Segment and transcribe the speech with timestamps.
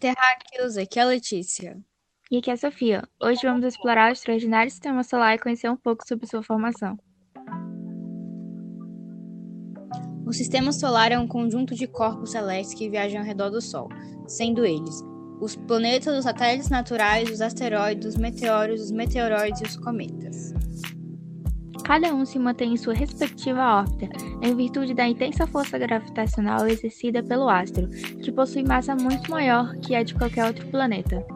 [0.00, 1.78] terráqueos, aqui é a Letícia.
[2.30, 3.06] E aqui é a Sofia.
[3.22, 6.98] Hoje vamos explorar o extraordinário sistema solar e conhecer um pouco sobre sua formação.
[10.26, 13.88] O sistema solar é um conjunto de corpos celestes que viajam ao redor do Sol,
[14.26, 15.02] sendo eles
[15.40, 20.52] os planetas, os satélites naturais, os asteroides, os meteoros, os meteoroides e os cometas.
[21.90, 24.06] Cada um se mantém em sua respectiva órbita,
[24.40, 27.88] em virtude da intensa força gravitacional exercida pelo astro,
[28.22, 31.26] que possui massa muito maior que a de qualquer outro planeta.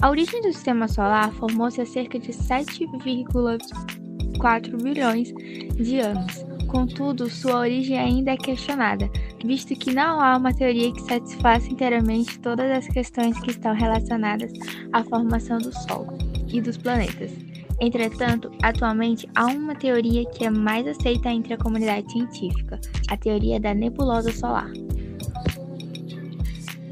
[0.00, 5.34] A origem do sistema solar formou-se há cerca de 7,4 bilhões
[5.74, 6.46] de anos.
[6.68, 9.10] Contudo, sua origem ainda é questionada,
[9.44, 14.52] visto que não há uma teoria que satisfaça inteiramente todas as questões que estão relacionadas
[14.92, 16.06] à formação do Sol
[16.46, 17.43] e dos planetas.
[17.80, 23.58] Entretanto, atualmente há uma teoria que é mais aceita entre a comunidade científica, a teoria
[23.58, 24.70] da nebulosa solar.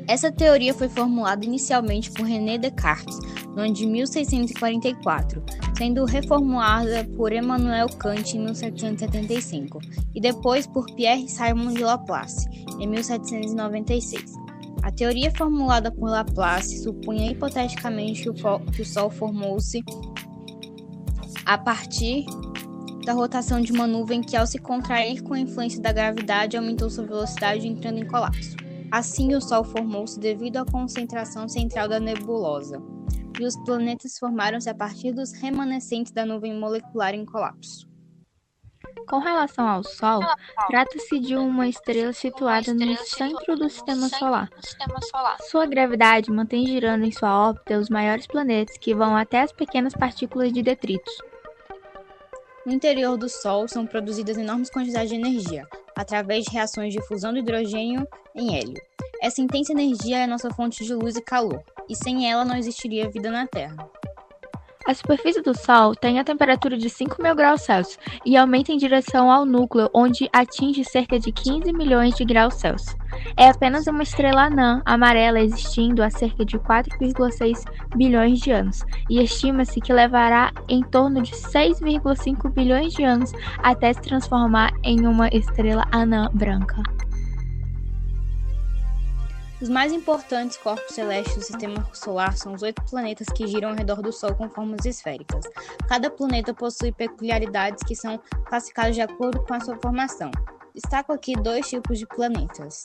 [0.09, 3.19] Essa teoria foi formulada inicialmente por René Descartes,
[3.55, 5.43] no ano de 1644,
[5.77, 9.79] sendo reformulada por Emmanuel Kant em 1775
[10.15, 14.35] e depois por Pierre Simon de Laplace em 1796.
[14.83, 19.83] A teoria formulada por Laplace supunha hipoteticamente que o, que o Sol formou-se
[21.53, 22.25] a partir
[23.05, 26.89] da rotação de uma nuvem que, ao se contrair com a influência da gravidade, aumentou
[26.89, 28.57] sua velocidade entrando em colapso.
[28.91, 32.83] Assim, o Sol formou-se devido à concentração central da nebulosa,
[33.39, 37.87] e os planetas formaram-se a partir dos remanescentes da nuvem molecular em colapso.
[39.07, 40.23] Com relação ao Sol,
[40.69, 44.49] trata-se de uma estrela situada no centro do Sistema Solar.
[45.51, 49.93] Sua gravidade mantém girando em sua órbita os maiores planetas que vão até as pequenas
[49.93, 51.13] partículas de detritos.
[52.65, 57.33] No interior do Sol são produzidas enormes quantidades de energia, através de reações de fusão
[57.33, 58.81] do hidrogênio em hélio.
[59.21, 63.11] Essa intensa energia é nossa fonte de luz e calor, e sem ela não existiria
[63.11, 63.91] vida na Terra.
[64.85, 68.77] A superfície do Sol tem a temperatura de 5 mil graus Celsius e aumenta em
[68.77, 72.97] direção ao núcleo, onde atinge cerca de 15 milhões de graus Celsius.
[73.37, 77.65] É apenas uma estrela anã amarela existindo há cerca de 4,6
[77.95, 83.93] bilhões de anos, e estima-se que levará em torno de 6,5 bilhões de anos até
[83.93, 86.83] se transformar em uma estrela anã branca.
[89.63, 93.77] Os mais importantes corpos celestes do sistema solar são os oito planetas que giram ao
[93.77, 95.45] redor do Sol com formas esféricas.
[95.89, 100.33] Cada planeta possui peculiaridades que são classificadas de acordo com a sua formação.
[100.75, 102.83] Destaco aqui dois tipos de planetas.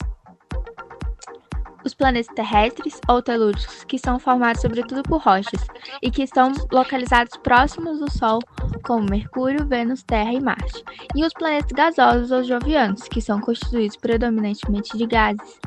[1.83, 5.66] Os planetas terrestres ou telúricos, que são formados sobretudo por rochas
[6.03, 8.37] e que estão localizados próximos do Sol,
[8.85, 10.83] como Mercúrio, Vênus, Terra e Marte.
[11.16, 15.59] E os planetas gasosos ou jovianos, que são constituídos predominantemente de gases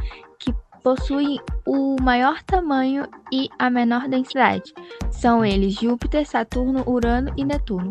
[0.82, 4.72] possuem o maior tamanho e a menor densidade.
[5.10, 7.90] São eles Júpiter, Saturno, Urano e Netuno.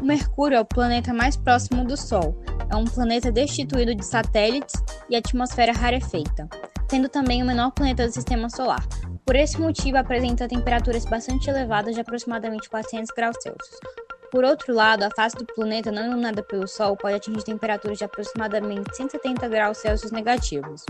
[0.00, 2.36] O Mercúrio é o planeta mais próximo do Sol.
[2.70, 4.74] É um planeta destituído de satélites
[5.08, 6.48] e atmosfera rarefeita,
[6.90, 8.84] sendo também o menor planeta do sistema solar.
[9.24, 13.80] Por esse motivo, apresenta temperaturas bastante elevadas de aproximadamente 400 graus Celsius.
[14.30, 18.04] Por outro lado, a face do planeta não iluminada pelo Sol pode atingir temperaturas de
[18.04, 20.84] aproximadamente 170 graus Celsius negativos.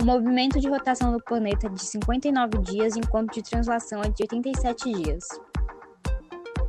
[0.00, 4.22] O movimento de rotação do planeta é de 59 dias, enquanto de translação é de
[4.22, 5.26] 87 dias.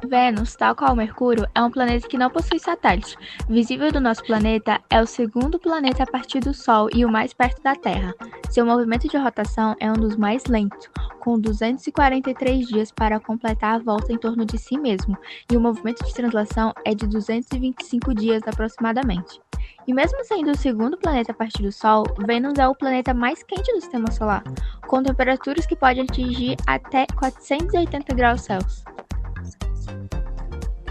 [0.07, 3.15] Vênus, tal qual Mercúrio, é um planeta que não possui satélite.
[3.47, 7.31] Visível do nosso planeta, é o segundo planeta a partir do Sol e o mais
[7.31, 8.15] perto da Terra.
[8.49, 10.89] Seu movimento de rotação é um dos mais lentos,
[11.29, 15.15] com 243 dias para completar a volta em torno de si mesmo,
[15.51, 19.39] e o movimento de translação é de 225 dias aproximadamente.
[19.85, 23.43] E mesmo sendo o segundo planeta a partir do Sol, Vênus é o planeta mais
[23.43, 24.43] quente do sistema solar,
[24.87, 28.83] com temperaturas que podem atingir até 480 graus Celsius.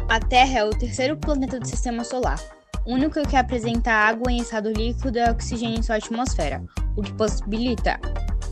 [0.08, 2.38] A Terra é o terceiro planeta do sistema solar,
[2.86, 6.62] único que apresenta água em estado líquido e oxigênio em sua atmosfera,
[6.96, 7.98] o que possibilita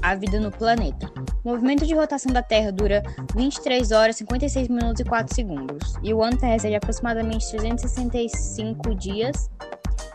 [0.02, 1.10] a vida no planeta.
[1.44, 3.02] O movimento de rotação da Terra dura
[3.34, 8.94] 23 horas, 56 minutos e 4 segundos, e o ano terrestre é de aproximadamente 365
[8.94, 9.50] dias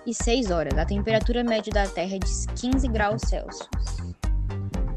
[0.06, 0.78] e 6 horas.
[0.78, 3.70] A temperatura média da Terra é de 15 graus Celsius.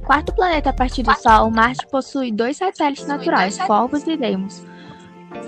[0.05, 4.63] Quarto planeta a partir do Sol, Marte possui dois satélites naturais, Phobos e Deimos,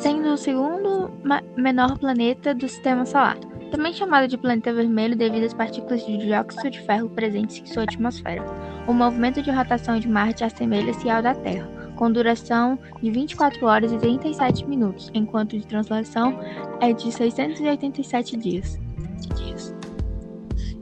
[0.00, 1.10] sendo o segundo
[1.56, 3.36] menor planeta do sistema solar,
[3.70, 7.82] também chamado de planeta vermelho devido às partículas de dióxido de ferro presentes em sua
[7.84, 8.44] atmosfera.
[8.86, 13.92] O movimento de rotação de Marte assemelha-se ao da Terra, com duração de 24 horas
[13.92, 16.38] e 37 minutos, enquanto de translação
[16.80, 18.78] é de 687 dias.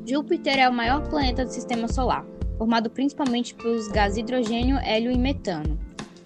[0.07, 2.27] Júpiter é o maior planeta do sistema solar.
[2.59, 5.77] formado principalmente pelos gases hidrogênio, hélio e metano,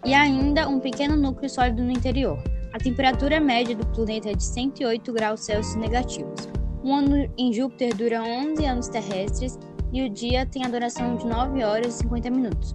[0.04, 2.38] e ainda um pequeno núcleo sólido no interior.
[2.72, 6.48] A temperatura média do planeta é de 108 graus Celsius negativos.
[6.84, 9.58] Um ano em Júpiter dura 11 anos terrestres
[9.92, 12.74] e o dia tem a duração de 9 horas e 50 minutos.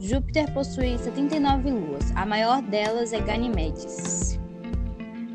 [0.00, 4.40] Júpiter possui 79 luas, a maior delas é Ganymedes.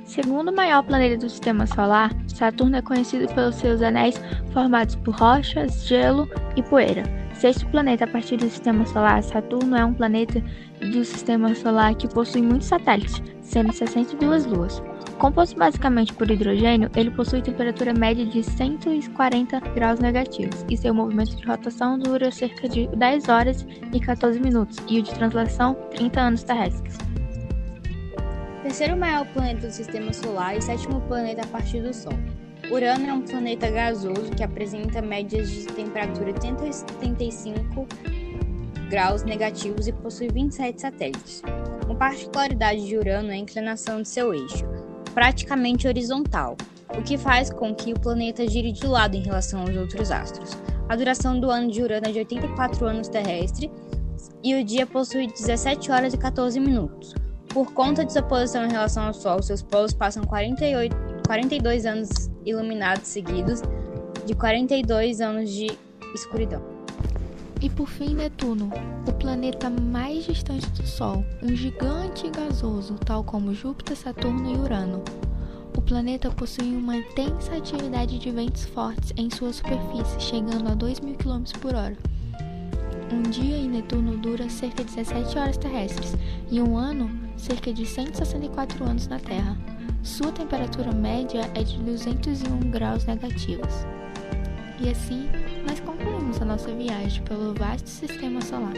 [0.06, 4.20] Segundo o maior planeta do sistema solar, Saturno é conhecido pelos seus anéis
[4.52, 7.19] formados por rochas, gelo e poeira.
[7.40, 10.44] Sexto planeta a partir do sistema solar, Saturno é um planeta
[10.82, 14.84] do sistema solar que possui muitos satélites, sendo 62 luas.
[15.18, 21.38] Composto basicamente por hidrogênio, ele possui temperatura média de 140 graus negativos e seu movimento
[21.38, 26.20] de rotação dura cerca de 10 horas e 14 minutos e o de translação 30
[26.20, 26.98] anos terrestres.
[28.64, 32.12] Terceiro maior planeta do sistema solar e sétimo planeta a partir do Sol.
[32.72, 37.88] Urano é um planeta gasoso que apresenta médias de temperatura de 175
[38.88, 41.42] graus negativos e possui 27 satélites.
[41.86, 44.66] Uma particularidade de Urano é a inclinação de seu eixo,
[45.16, 46.56] praticamente horizontal,
[46.96, 50.56] o que faz com que o planeta gire de lado em relação aos outros astros.
[50.88, 53.72] A duração do ano de Urano é de 84 anos terrestre
[54.44, 57.16] e o dia possui 17 horas e 14 minutos.
[57.48, 60.96] Por conta de sua posição em relação ao Sol, seus polos passam 48,
[61.26, 63.62] 42 anos iluminados seguidos
[64.26, 65.68] de 42 anos de
[66.14, 66.62] escuridão.
[67.62, 68.72] E por fim, Netuno,
[69.06, 75.04] o planeta mais distante do Sol, um gigante gasoso, tal como Júpiter, Saturno e Urano.
[75.76, 81.18] O planeta possui uma intensa atividade de ventos fortes em sua superfície, chegando a 2.000
[81.18, 81.98] km por hora.
[83.12, 86.16] Um dia em Netuno dura cerca de 17 horas terrestres
[86.50, 89.58] e um ano cerca de 164 anos na Terra.
[90.02, 93.86] Sua temperatura média é de 201 graus negativos.
[94.80, 95.30] E assim,
[95.68, 98.74] nós concluímos a nossa viagem pelo vasto sistema solar.